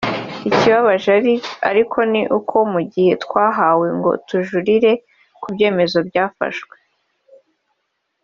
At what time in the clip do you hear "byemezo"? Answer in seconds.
5.53-5.97